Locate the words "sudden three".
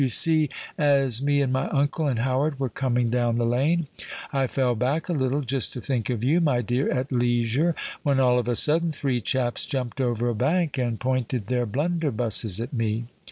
8.55-9.21